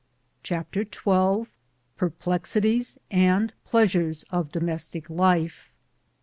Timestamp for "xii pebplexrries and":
0.81-3.53